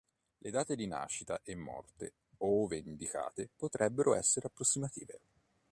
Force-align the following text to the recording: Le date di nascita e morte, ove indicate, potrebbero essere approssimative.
Le 0.39 0.49
date 0.49 0.75
di 0.75 0.87
nascita 0.87 1.41
e 1.43 1.53
morte, 1.53 2.13
ove 2.37 2.77
indicate, 2.77 3.51
potrebbero 3.55 4.15
essere 4.15 4.47
approssimative. 4.47 5.19